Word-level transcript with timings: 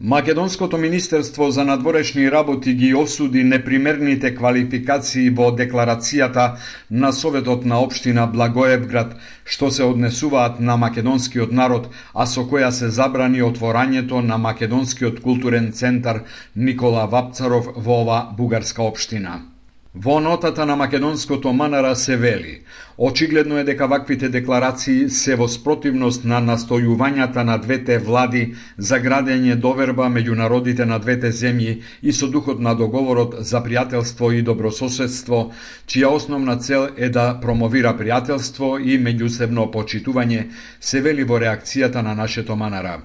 Македонското 0.00 0.78
Министерство 0.78 1.50
за 1.50 1.64
надворешни 1.64 2.30
работи 2.30 2.74
ги 2.74 2.94
осуди 2.94 3.42
непримерните 3.44 4.30
квалификации 4.34 5.30
во 5.30 5.48
декларацијата 5.50 6.44
на 6.90 7.10
Советот 7.12 7.66
на 7.66 7.80
општина 7.82 8.28
Благоевград 8.36 9.16
што 9.44 9.72
се 9.74 9.82
однесуваат 9.82 10.60
на 10.60 10.76
македонскиот 10.76 11.50
народ, 11.50 11.90
а 12.14 12.26
со 12.26 12.46
која 12.46 12.70
се 12.70 12.94
забрани 12.94 13.42
отворањето 13.42 14.22
на 14.22 14.38
Македонскиот 14.38 15.18
културен 15.20 15.72
центар 15.72 16.22
Никола 16.54 17.06
Вапцаров 17.06 17.74
во 17.74 18.02
ова 18.02 18.24
бугарска 18.38 18.82
општина. 18.82 19.57
Во 20.00 20.20
нотата 20.20 20.66
на 20.66 20.76
македонското 20.76 21.52
Манара 21.52 21.96
се 21.96 22.16
вели 22.16 22.60
Очигледно 22.98 23.58
е 23.58 23.64
дека 23.64 23.86
ваквите 23.86 24.28
декларации 24.28 25.10
се 25.10 25.34
во 25.38 25.46
спротивност 25.48 26.24
на 26.24 26.38
настојувањата 26.42 27.42
на 27.46 27.56
двете 27.58 27.98
влади 27.98 28.42
за 28.90 28.98
градење 29.04 29.54
доверба 29.64 30.06
меѓу 30.16 30.34
народите 30.40 30.86
на 30.86 30.98
двете 30.98 31.30
земји 31.40 31.74
и 32.02 32.12
со 32.12 32.26
духот 32.26 32.58
на 32.60 32.74
договорот 32.74 33.36
за 33.40 33.62
пријателство 33.62 34.30
и 34.34 34.42
добрососедство, 34.42 35.52
чија 35.86 36.10
основна 36.14 36.56
цел 36.58 36.88
е 36.96 37.08
да 37.08 37.26
промовира 37.42 37.94
пријателство 37.98 38.74
и 38.82 38.98
меѓусебно 38.98 39.70
почитување, 39.70 40.48
се 40.80 41.00
вели 41.00 41.22
во 41.24 41.38
реакцијата 41.38 42.02
на 42.02 42.14
нашето 42.14 42.56
Манара. 42.56 42.98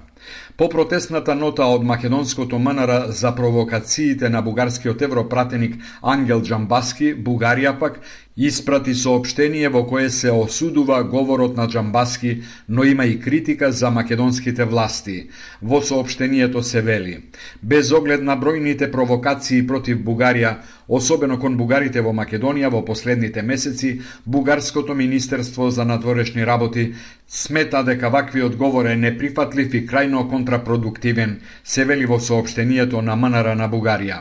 По 0.57 0.67
протестната 0.69 1.33
нота 1.35 1.65
од 1.65 1.81
македонското 1.83 2.59
МНР 2.59 2.91
за 3.09 3.31
провокациите 3.35 4.29
на 4.29 4.41
бугарскиот 4.41 5.01
европратеник 5.01 5.79
Ангел 6.03 6.43
Джамбаски, 6.45 7.15
Бугарија 7.17 7.71
пак 7.79 7.97
испрати 8.37 8.93
сообштение 8.93 9.69
во 9.69 9.83
кое 9.85 10.09
се 10.09 10.31
осудува 10.31 11.03
говорот 11.03 11.57
на 11.57 11.67
Джамбаски, 11.67 12.41
но 12.69 12.83
има 12.83 13.05
и 13.05 13.19
критика 13.19 13.71
за 13.71 13.89
македонските 13.91 14.65
власти. 14.65 15.29
Во 15.61 15.81
сообштението 15.81 16.63
се 16.63 16.81
вели: 16.81 17.23
Без 17.63 17.91
оглед 17.91 18.21
на 18.23 18.37
бројните 18.37 18.91
провокации 18.91 19.67
против 19.67 19.97
Бугарија, 20.05 20.55
особено 20.87 21.39
кон 21.39 21.57
бугарите 21.57 22.01
во 22.01 22.13
Македонија 22.13 22.69
во 22.69 22.85
последните 22.85 23.41
месеци, 23.41 24.01
Бугарското 24.25 24.93
Министерство 24.93 25.69
за 25.71 25.85
надворешни 25.85 26.45
работи 26.45 26.93
смета 27.27 27.83
дека 27.83 28.09
вакви 28.09 28.41
одговор 28.43 28.85
е 28.85 28.95
неприфатлив 28.95 29.73
и 29.73 29.87
крајно 29.87 30.29
контрапродуктивен, 30.43 31.39
се 31.63 31.85
вели 31.85 32.05
во 32.05 32.19
сообштението 32.19 33.01
на 33.01 33.15
МНР 33.15 33.55
на 33.55 33.69
Бугарија. 33.69 34.17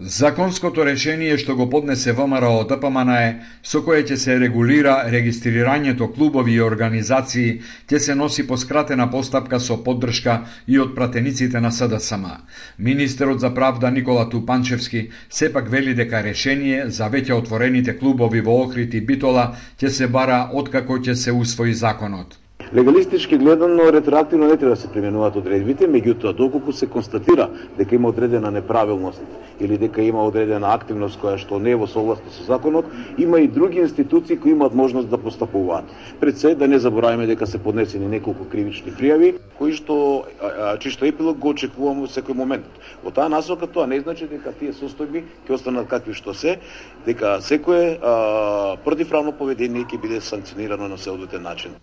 Законското 0.00 0.84
решение 0.86 1.36
што 1.36 1.54
го 1.56 1.66
поднесе 1.68 2.12
ВМРО 2.12 2.52
ДПМН 2.64 3.10
е 3.16 3.32
со 3.62 3.82
кое 3.84 3.98
ќе 4.02 4.16
се 4.16 4.36
регулира 4.40 4.94
регистрирањето 5.14 6.08
клубови 6.14 6.54
и 6.54 6.62
организации, 6.66 7.60
ќе 7.90 7.98
се 7.98 8.14
носи 8.14 8.46
по 8.46 8.56
скратена 8.56 9.10
постапка 9.10 9.60
со 9.60 9.76
поддршка 9.84 10.38
и 10.66 10.78
од 10.78 10.94
пратениците 10.94 11.60
на 11.60 11.70
СДСМ. 11.70 12.24
Министерот 12.78 13.40
за 13.40 13.54
правда 13.54 13.90
Никола 13.90 14.28
Тупанчевски 14.30 15.08
сепак 15.30 15.68
вели 15.68 15.94
дека 15.94 16.22
решение 16.22 16.88
за 16.90 17.10
веќе 17.10 17.32
отворените 17.32 17.98
клубови 17.98 18.40
во 18.40 18.62
Охрид 18.62 18.94
и 18.94 19.00
Битола 19.00 19.50
ќе 19.80 19.88
се 19.90 20.06
бара 20.08 20.46
откако 20.52 20.98
ќе 20.98 21.14
се 21.14 21.32
усвои 21.32 21.74
законот. 21.74 22.38
Легалистички 22.74 23.36
гледано, 23.36 23.92
ретроактивно 23.92 24.46
не 24.46 24.56
треба 24.56 24.74
да 24.74 24.80
се 24.80 24.88
применуваат 24.88 25.36
одредбите, 25.36 25.88
меѓутоа 25.90 26.36
доколку 26.38 26.72
се 26.72 26.86
констатира 26.86 27.48
дека 27.78 27.94
има 27.94 28.08
одредена 28.08 28.50
неправилност 28.50 29.22
или 29.60 29.78
дека 29.78 30.02
има 30.02 30.22
одредена 30.22 30.70
активност 30.70 31.18
која 31.18 31.34
што 31.34 31.58
не 31.58 31.74
е 31.74 31.80
во 31.80 31.88
согласност 31.90 32.38
со 32.38 32.46
законот, 32.46 32.86
има 33.18 33.40
и 33.40 33.48
други 33.50 33.82
институции 33.82 34.38
кои 34.38 34.54
имаат 34.54 34.74
можност 34.74 35.10
да 35.10 35.18
постапуваат. 35.18 35.84
Пред 36.20 36.38
се 36.38 36.54
да 36.54 36.68
не 36.68 36.78
забораваме 36.78 37.26
дека 37.26 37.46
се 37.46 37.58
поднесени 37.58 38.06
неколку 38.06 38.46
кривични 38.46 38.94
пријави 38.94 39.34
кои 39.58 39.74
што 39.74 40.30
чиј 40.78 40.94
што 40.94 41.10
епилог 41.10 41.42
го 41.42 41.50
очекуваме 41.50 42.06
во 42.06 42.08
секој 42.08 42.38
момент. 42.38 42.70
Во 43.02 43.10
таа 43.10 43.26
насока 43.28 43.66
тоа 43.66 43.90
не 43.90 43.98
значи 44.00 44.30
дека 44.30 44.54
тие 44.54 44.70
состојби 44.70 45.26
ќе 45.42 45.58
останат 45.58 45.90
какви 45.90 46.14
што 46.14 46.34
се, 46.38 46.60
дека 47.02 47.40
секое 47.42 47.98
противправно 48.86 49.34
поведение 49.34 49.82
ќе 49.82 50.00
биде 50.00 50.20
санкционирано 50.20 50.88
на 50.88 50.98
соодветен 50.98 51.42
начин. 51.42 51.74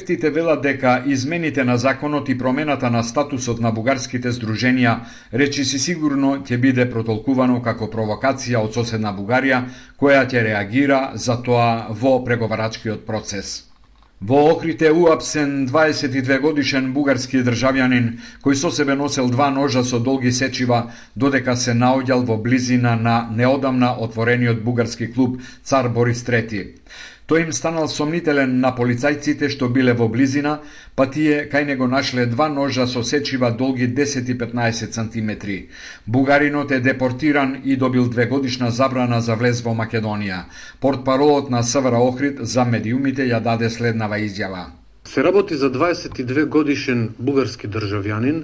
Експертите 0.00 0.30
велат 0.30 0.62
дека 0.62 1.02
измените 1.06 1.64
на 1.64 1.76
законот 1.78 2.28
и 2.28 2.38
промената 2.38 2.90
на 2.90 3.02
статусот 3.04 3.60
на 3.60 3.68
бугарските 3.70 4.32
здруженија 4.32 4.94
речиси 5.42 5.78
сигурно 5.78 6.30
ќе 6.40 6.56
биде 6.62 6.86
протолкувано 6.88 7.58
како 7.60 7.88
провокација 7.92 8.62
од 8.64 8.72
соседна 8.72 9.12
Бугарија, 9.12 9.58
која 10.00 10.22
ќе 10.24 10.44
реагира 10.46 11.00
за 11.26 11.36
тоа 11.44 11.92
во 12.04 12.14
преговарачкиот 12.24 13.04
процес. 13.10 13.50
Во 14.20 14.40
Охрид 14.54 14.82
е 14.82 14.90
уапсен 14.92 15.68
22 15.68 16.40
годишен 16.40 16.90
бугарски 16.96 17.44
државјанин 17.44 18.10
кој 18.44 18.56
со 18.62 18.72
себе 18.72 18.96
носел 18.96 19.28
два 19.28 19.50
ножа 19.50 19.84
со 19.84 20.00
долги 20.00 20.32
сечива 20.32 20.80
додека 21.14 21.56
се 21.56 21.76
наоѓал 21.76 22.24
во 22.24 22.40
близина 22.48 22.96
на 22.96 23.20
неодамна 23.36 23.94
отворениот 24.08 24.64
бугарски 24.64 25.12
клуб 25.12 25.40
Цар 25.62 25.88
Борис 25.88 26.24
III. 26.24 26.66
Тој 27.30 27.44
им 27.46 27.50
станал 27.54 27.86
сомнителен 27.86 28.56
на 28.58 28.72
полицајците 28.74 29.48
што 29.54 29.68
биле 29.74 29.92
во 29.98 30.08
близина, 30.10 30.54
па 30.98 31.04
тие 31.16 31.44
кај 31.52 31.68
него 31.68 31.86
нашле 31.86 32.24
два 32.26 32.48
ножа 32.50 32.86
со 32.90 33.04
сечива 33.10 33.50
долги 33.60 33.86
10 33.98 34.32
и 34.32 34.34
15 34.40 34.98
сантиметри. 34.98 35.68
Бугаринот 36.06 36.72
е 36.72 36.80
депортиран 36.80 37.54
и 37.64 37.76
добил 37.76 38.08
две 38.08 38.26
годишна 38.26 38.70
забрана 38.70 39.20
за 39.20 39.36
влез 39.36 39.62
во 39.62 39.76
Македонија. 39.82 40.40
Портпаролот 40.80 41.50
на 41.50 41.62
СВР 41.62 41.94
Охрид 42.00 42.42
за 42.42 42.64
медиумите 42.64 43.28
ја 43.30 43.38
даде 43.40 43.70
следнава 43.70 44.18
изјава. 44.18 44.66
Се 45.04 45.22
работи 45.22 45.54
за 45.54 45.70
22 45.70 46.44
годишен 46.46 47.14
бугарски 47.18 47.70
државјанин 47.70 48.42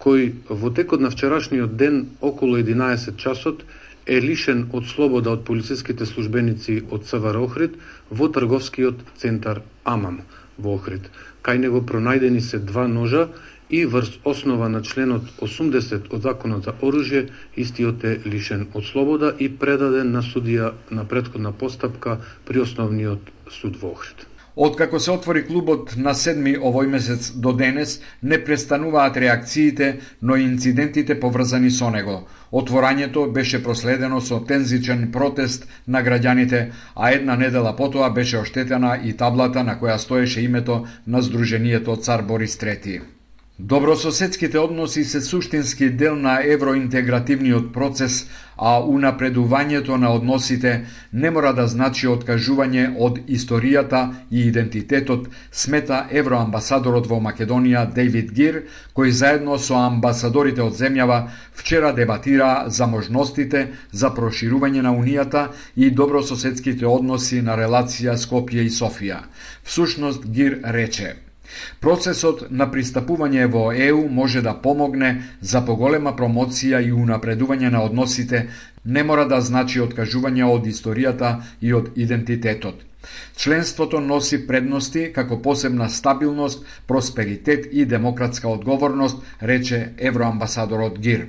кој 0.00 0.32
во 0.48 0.72
текот 0.72 1.04
на 1.04 1.10
вчерашниот 1.10 1.76
ден 1.76 2.06
околу 2.20 2.56
11 2.56 3.16
часот 3.16 3.66
е 4.06 4.20
лишен 4.20 4.66
од 4.72 4.86
слобода 4.90 5.32
од 5.36 5.44
полициските 5.44 6.06
службеници 6.06 6.82
од 6.90 7.06
СВР 7.06 7.38
Охрид 7.42 7.76
во 8.10 8.28
трговскиот 8.28 9.04
центар 9.16 9.62
Амам 9.84 10.22
во 10.58 10.74
Охрид. 10.76 11.10
Кај 11.42 11.58
него 11.58 11.82
пронајдени 11.82 12.40
се 12.40 12.58
два 12.58 12.86
ножа 12.88 13.28
и 13.70 13.84
врз 13.86 14.18
основа 14.24 14.68
на 14.68 14.82
членот 14.82 15.30
80 15.40 16.10
од 16.12 16.22
Законот 16.22 16.64
за 16.64 16.74
оружје, 16.80 17.28
истиот 17.56 18.04
е 18.04 18.18
лишен 18.26 18.66
од 18.74 18.84
слобода 18.84 19.32
и 19.38 19.48
предаден 19.48 20.12
на 20.12 20.22
судија 20.22 20.72
на 20.90 21.04
предходна 21.08 21.52
постапка 21.52 22.18
при 22.44 22.60
основниот 22.60 23.32
суд 23.50 23.80
во 23.80 23.94
Охрид. 23.96 24.31
Откако 24.56 25.00
се 25.00 25.10
отвори 25.10 25.46
клубот 25.46 25.94
на 25.96 26.12
седми 26.14 26.52
овој 26.58 26.86
месец 26.86 27.30
до 27.44 27.52
денес, 27.56 28.00
не 28.22 28.38
престануваат 28.44 29.16
реакциите, 29.16 29.98
но 30.22 30.36
и 30.36 30.42
инцидентите 30.42 31.20
поврзани 31.20 31.70
со 31.70 31.88
него. 31.90 32.26
Отворањето 32.52 33.24
беше 33.32 33.62
проследено 33.62 34.20
со 34.20 34.40
тензичен 34.44 35.08
протест 35.12 35.66
на 35.88 36.02
граѓаните, 36.04 36.68
а 36.96 37.10
една 37.10 37.36
недела 37.36 37.76
потоа 37.76 38.10
беше 38.10 38.38
оштетена 38.38 38.98
и 39.04 39.16
таблата 39.16 39.64
на 39.64 39.78
која 39.80 39.96
стоеше 39.96 40.44
името 40.44 40.84
на 41.06 41.22
Сдруженијето 41.22 42.00
Цар 42.00 42.22
Борис 42.22 42.58
III. 42.58 43.21
Добрососедските 43.64 44.58
односи 44.58 45.04
се 45.04 45.20
суштински 45.20 45.90
дел 45.90 46.16
на 46.16 46.40
евроинтегративниот 46.54 47.68
процес, 47.72 48.26
а 48.56 48.72
унапредувањето 48.82 49.98
на 50.02 50.10
односите 50.14 50.72
не 51.12 51.30
мора 51.30 51.52
да 51.54 51.68
значи 51.70 52.10
откажување 52.10 52.88
од 52.98 53.20
историјата 53.38 54.02
и 54.32 54.48
идентитетот, 54.48 55.30
смета 55.52 56.02
евроамбасадорот 56.10 57.06
во 57.06 57.22
Македонија 57.28 57.86
Дейвид 57.94 58.34
Гир, 58.34 58.62
кој 58.98 59.14
заедно 59.22 59.62
со 59.62 59.78
амбасадорите 59.84 60.66
од 60.66 60.74
земјава 60.82 61.22
вчера 61.54 61.94
дебатира 61.94 62.52
за 62.66 62.90
можностите 62.90 63.66
за 63.92 64.10
проширување 64.10 64.82
на 64.82 64.98
Унијата 64.98 65.48
и 65.76 65.90
добрососедските 65.90 66.86
односи 66.86 67.42
на 67.42 67.54
релација 67.54 68.18
Скопје 68.18 68.66
и 68.66 68.78
Софија. 68.82 69.22
Всушност 69.62 70.26
Гир 70.26 70.58
рече– 70.64 71.14
Процесот 71.80 72.44
на 72.50 72.66
пристапување 72.72 73.48
во 73.56 73.64
ЕУ 73.86 74.04
може 74.18 74.42
да 74.42 74.54
помогне 74.66 75.10
за 75.40 75.64
поголема 75.66 76.12
промоција 76.20 76.80
и 76.86 76.92
унапредување 76.92 77.70
на 77.74 77.82
односите, 77.88 78.46
не 78.84 79.02
мора 79.02 79.26
да 79.34 79.40
значи 79.40 79.80
откажување 79.80 80.46
од 80.54 80.66
историјата 80.66 81.34
и 81.60 81.72
од 81.72 81.92
идентитетот. 81.96 82.80
Членството 83.36 84.00
носи 84.00 84.38
предности 84.46 85.08
како 85.14 85.38
посебна 85.42 85.88
стабилност, 85.90 86.64
просперитет 86.86 87.66
и 87.72 87.84
демократска 87.84 88.48
одговорност, 88.48 89.22
рече 89.42 89.80
евроамбасадорот 89.98 90.98
Гир. 90.98 91.26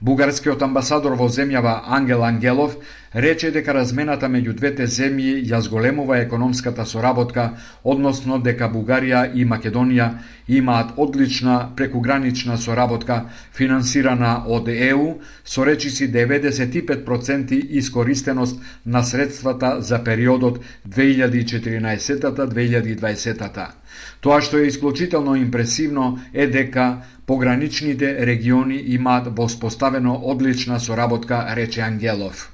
Бугарскиот 0.00 0.62
амбасадор 0.62 1.14
во 1.20 1.28
земјава 1.28 1.74
Ангел 1.98 2.24
Ангелов 2.24 2.76
рече 3.14 3.50
дека 3.50 3.74
размената 3.74 4.28
меѓу 4.28 4.52
двете 4.56 4.86
земји 4.86 5.44
ја 5.44 5.60
зголемува 5.60 6.18
економската 6.18 6.86
соработка, 6.86 7.50
односно 7.84 8.38
дека 8.38 8.68
Бугарија 8.68 9.34
и 9.34 9.44
Македонија 9.44 10.10
имаат 10.48 10.90
одлична 10.96 11.70
прекугранична 11.76 12.58
соработка 12.58 13.24
финансирана 13.52 14.44
од 14.48 14.68
ЕУ 14.68 15.14
со 15.44 15.64
речиси 15.64 16.08
95% 16.08 17.52
искористеност 17.52 18.60
на 18.86 19.02
средствата 19.02 19.80
за 19.80 20.04
периодот 20.04 20.58
2014-2020. 20.88 23.66
Тоа 24.20 24.40
што 24.40 24.58
е 24.58 24.66
исклучително 24.66 25.36
импресивно 25.36 26.18
е 26.34 26.46
дека 26.46 26.96
пограничните 27.26 28.26
региони 28.26 28.84
имаат 28.88 29.36
воспоставено 29.36 30.20
одлична 30.24 30.80
соработка, 30.80 31.46
рече 31.56 31.80
Ангелов. 31.80 32.51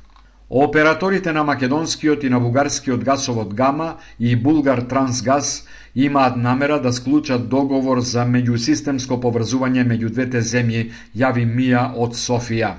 Операторите 0.51 1.33
на 1.33 1.45
македонскиот 1.45 2.25
и 2.25 2.29
на 2.31 2.41
бугарскиот 2.41 3.05
гасовод 3.05 3.55
Гама 3.55 3.97
и 4.19 4.37
Булгар 4.37 4.81
Трансгаз 4.81 5.67
имаат 5.95 6.37
намера 6.37 6.81
да 6.81 6.93
склучат 6.93 7.49
договор 7.49 8.01
за 8.01 8.25
меѓусистемско 8.25 9.21
поврзување 9.21 9.85
меѓу 9.85 10.09
двете 10.09 10.41
земји, 10.41 10.89
јави 11.13 11.45
Мија 11.45 11.93
од 11.97 12.17
Софија. 12.17 12.73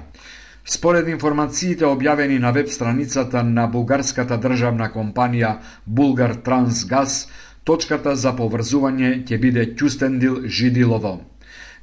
Според 0.66 1.13
информациите 1.13 1.86
објавени 1.86 2.39
на 2.39 2.50
веб 2.51 2.74
страницата 2.74 3.44
на 3.44 3.68
бугарската 3.68 4.42
државна 4.42 4.89
компанија 4.89 5.60
Булгар 5.86 6.39
Трансгаз, 6.42 7.27
точката 7.63 8.15
за 8.15 8.33
поврзување 8.33 9.27
ќе 9.30 9.38
биде 9.38 9.69
Ќустендил 9.77 10.48
Жидилово. 10.48 11.19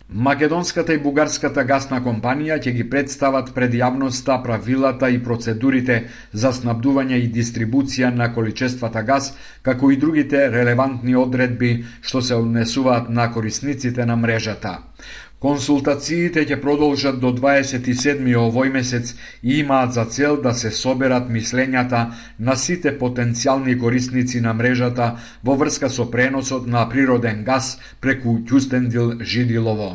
Македонската 0.09 0.95
и 0.95 0.99
бугарската 1.03 1.63
гасна 1.67 1.99
компанија 2.03 2.57
ќе 2.63 2.73
ги 2.75 2.85
представат 2.91 3.49
пред 3.55 3.73
јавноста 3.75 4.37
правилата 4.45 5.09
и 5.11 5.19
процедурите 5.19 5.97
за 6.33 6.53
снабдување 6.55 7.19
и 7.23 7.27
дистрибуција 7.37 8.13
на 8.15 8.29
количествата 8.35 9.03
газ, 9.03 9.33
како 9.63 9.91
и 9.91 9.97
другите 9.97 10.45
релевантни 10.55 11.17
одредби 11.17 11.73
што 12.03 12.23
се 12.23 12.39
однесуваат 12.39 13.11
на 13.11 13.27
корисниците 13.33 14.07
на 14.07 14.17
мрежата. 14.17 14.79
Консултациите 15.47 16.43
ќе 16.51 16.57
продолжат 16.63 17.19
до 17.25 17.31
27 17.35 18.25
овој 18.41 18.71
месец 18.77 19.13
и 19.43 19.59
имаат 19.59 19.93
за 19.97 20.05
цел 20.15 20.39
да 20.47 20.53
се 20.61 20.73
соберат 20.79 21.29
мислењата 21.37 22.01
на 22.49 22.57
сите 22.63 22.93
потенцијални 23.03 23.77
корисници 23.85 24.41
на 24.49 24.57
мрежата 24.63 25.07
во 25.51 25.57
врска 25.61 25.93
со 25.99 26.09
преносот 26.17 26.67
на 26.75 26.83
природен 26.97 27.47
газ 27.53 27.71
преку 28.01 28.37
Ќустендил 28.51 29.15
Жидилово. 29.35 29.91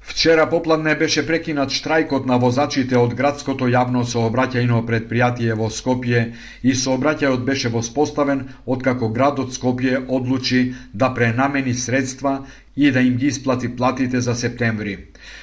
Вчера 0.00 0.48
попладне 0.50 0.94
беше 0.98 1.22
прекинат 1.26 1.70
штрајкот 1.76 2.26
на 2.26 2.38
возачите 2.42 2.96
од 2.98 3.12
градското 3.18 3.68
јавно 3.70 4.02
сообраќајно 4.12 4.80
предпријатие 4.88 5.54
во 5.60 5.68
Скопје 5.78 6.22
и 6.62 6.74
сообраќајот 6.82 7.44
беше 7.50 7.68
воспоставен 7.74 8.40
откако 8.66 9.10
градот 9.18 9.52
Скопје 9.58 10.00
одлучи 10.08 10.62
да 10.94 11.12
пренамени 11.14 11.74
средства 11.74 12.34
и 12.80 12.90
да 12.96 13.00
им 13.04 13.14
ги 13.20 13.26
исплати 13.26 13.68
платите 13.76 14.20
за 14.26 14.34
септември. 14.34 14.96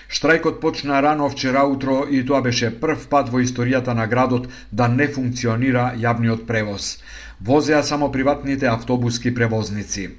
Штрајкот 0.09 0.59
почна 0.59 1.01
рано 1.05 1.29
вчера 1.29 1.63
утро 1.69 2.01
и 2.09 2.25
тоа 2.25 2.41
беше 2.41 2.73
прв 2.81 3.07
пат 3.13 3.29
во 3.29 3.43
историјата 3.45 3.93
на 3.93 4.07
градот 4.07 4.47
да 4.71 4.87
не 4.87 5.07
функционира 5.07 5.91
јавниот 6.05 6.47
превоз 6.49 6.97
возеа 7.41 7.83
само 7.83 8.11
приватните 8.11 8.65
автобуски 8.65 9.33
превозници. 9.33 10.09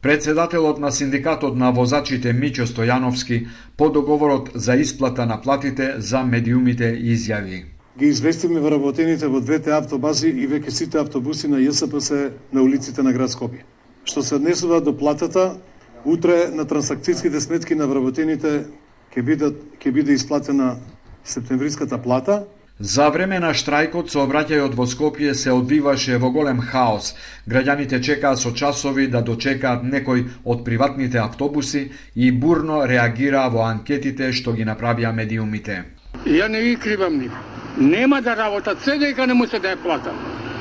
Председателот 0.00 0.78
на 0.78 0.90
синдикатот 0.92 1.56
на 1.56 1.70
возачите 1.70 2.32
Мичо 2.32 2.66
Стојановски 2.66 3.46
по 3.76 3.90
договорот 3.90 4.50
за 4.54 4.74
исплата 4.74 5.26
на 5.26 5.40
платите 5.40 5.94
за 5.98 6.22
медиумите 6.22 6.96
изјави. 6.96 7.64
Ги 7.98 8.06
известиме 8.06 8.60
вработените 8.60 9.28
во 9.28 9.40
двете 9.40 9.72
автобази 9.72 10.28
и 10.28 10.48
веќе 10.48 10.70
сите 10.70 10.98
автобуси 10.98 11.48
на 11.48 11.60
ЈСПС 11.60 12.10
на 12.52 12.62
улиците 12.62 13.02
на 13.02 13.12
град 13.12 13.30
Скопје. 13.30 13.62
Што 14.04 14.22
се 14.22 14.34
однесува 14.34 14.80
до 14.80 14.92
платата, 14.96 15.56
утре 16.04 16.50
на 16.52 16.64
трансакцијските 16.64 17.40
сметки 17.40 17.74
на 17.74 17.86
вработените 17.86 18.66
ќе 19.14 19.22
биде 19.22 19.52
ќе 19.80 19.92
биде 19.92 20.12
исплатена 20.12 20.76
септемвриската 21.24 21.98
плата, 22.02 22.44
За 22.80 23.04
време 23.14 23.36
на 23.38 23.52
штрајкот 23.54 24.08
сообраќајот 24.10 24.72
во 24.74 24.84
Скопје 24.90 25.34
се 25.38 25.52
одвиваше 25.54 26.16
во 26.18 26.30
голем 26.34 26.58
хаос. 26.58 27.12
Граѓаните 27.46 28.00
чекаа 28.02 28.34
со 28.36 28.50
часови 28.50 29.06
да 29.06 29.20
дочекаат 29.22 29.84
некој 29.86 30.24
од 30.44 30.64
приватните 30.64 31.20
автобуси 31.22 31.92
и 32.16 32.32
бурно 32.32 32.82
реагираа 32.90 33.48
во 33.54 33.62
анкетите 33.62 34.32
што 34.32 34.52
ги 34.58 34.66
направија 34.66 35.14
медиумите. 35.14 35.84
Ја 36.26 36.48
не 36.50 36.62
ги 36.62 36.76
кривам 36.76 37.20
ни. 37.20 37.30
Нема 37.78 38.20
да 38.22 38.34
работат, 38.34 38.82
се 38.82 38.98
дека 38.98 39.26
не 39.26 39.34
му 39.34 39.46
се 39.46 39.58
да 39.58 39.76
плата. 39.76 40.10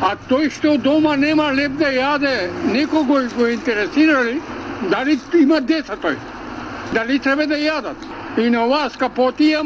А 0.02 0.14
тој 0.30 0.52
што 0.54 0.78
дома 0.78 1.16
нема 1.18 1.50
леп 1.50 1.82
да 1.82 1.90
јаде, 1.90 2.52
некого 2.70 3.26
го 3.38 3.48
интересира 3.48 4.22
ли, 4.22 4.38
дали 4.90 5.20
има 5.40 5.62
деца 5.62 5.96
тој? 5.96 6.18
Дали 6.94 7.20
треба 7.20 7.48
да 7.48 7.56
јадат? 7.56 7.98
И 8.38 8.50
на 8.50 8.66
оваа 8.66 8.90
скапотија 8.90 9.64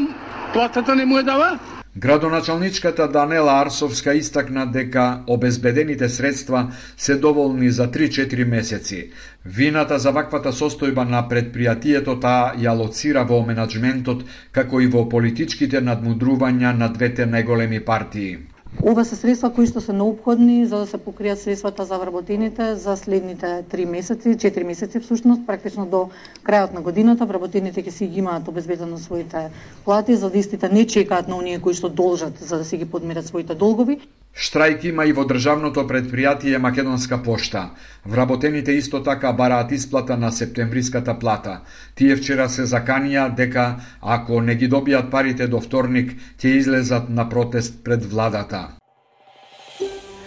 платата 0.53 0.95
не 0.95 1.05
му 1.05 1.17
е 1.17 1.23
дава? 1.23 1.57
Градоначалничката 1.97 3.07
Данела 3.07 3.53
Арсовска 3.61 4.13
истакна 4.13 4.65
дека 4.71 5.23
обезбедените 5.27 6.09
средства 6.09 6.71
се 6.97 7.15
доволни 7.15 7.69
за 7.71 7.87
3-4 7.91 8.45
месеци. 8.45 9.09
Вината 9.45 9.99
за 9.99 10.11
ваквата 10.11 10.51
состојба 10.51 11.07
на 11.09 11.23
предпријатието 11.29 12.19
таа 12.21 12.53
ја 12.53 12.75
лоцира 12.77 13.23
во 13.23 13.41
менеджментот 13.47 14.21
како 14.51 14.81
и 14.81 14.87
во 14.87 15.09
политичките 15.09 15.81
надмудрувања 15.81 16.77
на 16.77 16.91
двете 16.93 17.25
најголеми 17.25 17.83
партии. 17.85 18.37
Ова 18.83 19.05
се 19.05 19.15
средства 19.15 19.49
кои 19.49 19.65
што 19.65 19.81
се 19.81 19.93
необходни 19.93 20.65
за 20.65 20.77
да 20.77 20.87
се 20.87 20.97
покријат 21.01 21.41
средствата 21.41 21.85
за 21.85 21.97
вработените 21.97 22.75
за 22.75 22.93
следните 22.95 23.49
3 23.71 23.85
месеци, 23.85 24.35
4 24.37 24.63
месеци 24.63 24.99
всушност, 24.99 25.41
практично 25.47 25.85
до 25.85 26.01
крајот 26.43 26.73
на 26.73 26.81
годината 26.81 27.25
вработените 27.25 27.81
ќе 27.81 27.89
си 27.89 28.07
ги 28.07 28.19
имаат 28.19 28.47
обезбедено 28.47 28.97
своите 28.97 29.49
плати, 29.85 30.15
за 30.15 30.29
да 30.29 30.37
истите 30.37 30.69
не 30.69 30.85
чекаат 30.85 31.27
на 31.27 31.37
оние 31.37 31.59
кои 31.59 31.73
што 31.73 31.89
должат 31.89 32.37
за 32.37 32.57
да 32.57 32.65
си 32.65 32.77
ги 32.77 32.85
подмират 32.85 33.25
своите 33.25 33.55
долгови. 33.55 33.97
Штрајк 34.37 34.83
има 34.85 35.05
и 35.09 35.13
во 35.17 35.23
државното 35.25 35.81
предпријатие 35.89 36.59
Македонска 36.61 37.17
пошта. 37.25 37.71
Вработените 38.05 38.71
исто 38.77 39.01
така 39.03 39.31
бараат 39.33 39.71
исплата 39.71 40.17
на 40.17 40.31
септемвриската 40.31 41.19
плата. 41.19 41.61
Тие 41.95 42.15
вчера 42.15 42.45
се 42.49 42.67
заканија 42.69 43.33
дека 43.35 43.65
ако 44.01 44.41
не 44.41 44.55
ги 44.55 44.69
добијат 44.69 45.09
парите 45.09 45.47
до 45.47 45.59
вторник, 45.59 46.13
ќе 46.37 46.53
излезат 46.61 47.09
на 47.09 47.29
протест 47.29 47.83
пред 47.83 48.05
владата. 48.05 48.67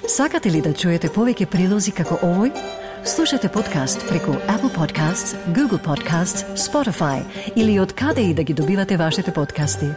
Сакате 0.08 0.50
ли 0.50 0.60
да 0.60 0.72
чуете 0.74 1.08
повеќе 1.08 1.46
прилози 1.46 1.92
како 1.94 2.18
овој? 2.18 2.50
Слушате 3.04 3.48
подкаст 3.48 4.02
преку 4.08 4.34
Apple 4.50 4.74
Podcasts, 4.74 5.36
Google 5.54 5.78
Podcasts, 5.78 6.42
Spotify 6.58 7.22
или 7.56 7.78
од 7.80 7.92
каде 7.92 8.26
и 8.26 8.34
да 8.34 8.42
ги 8.42 8.54
добивате 8.54 8.96
вашите 8.96 9.32
подкасти. 9.32 9.94